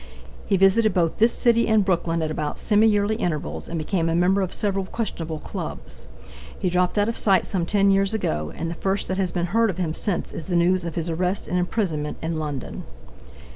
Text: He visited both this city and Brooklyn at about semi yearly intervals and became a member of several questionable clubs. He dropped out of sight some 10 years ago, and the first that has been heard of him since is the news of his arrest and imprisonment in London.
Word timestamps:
He 0.47 0.57
visited 0.57 0.95
both 0.95 1.19
this 1.19 1.31
city 1.31 1.67
and 1.67 1.85
Brooklyn 1.85 2.23
at 2.23 2.31
about 2.31 2.57
semi 2.57 2.87
yearly 2.87 3.17
intervals 3.17 3.67
and 3.69 3.77
became 3.77 4.09
a 4.09 4.15
member 4.15 4.41
of 4.41 4.51
several 4.51 4.85
questionable 4.85 5.37
clubs. 5.37 6.07
He 6.57 6.71
dropped 6.71 6.97
out 6.97 7.07
of 7.07 7.19
sight 7.19 7.45
some 7.45 7.67
10 7.67 7.91
years 7.91 8.11
ago, 8.11 8.51
and 8.55 8.67
the 8.67 8.73
first 8.73 9.07
that 9.09 9.17
has 9.19 9.29
been 9.31 9.45
heard 9.53 9.69
of 9.69 9.77
him 9.77 9.93
since 9.93 10.33
is 10.33 10.47
the 10.47 10.55
news 10.55 10.85
of 10.85 10.95
his 10.95 11.07
arrest 11.11 11.47
and 11.47 11.59
imprisonment 11.59 12.17
in 12.23 12.37
London. 12.39 12.81